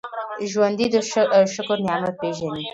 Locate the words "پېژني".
2.21-2.63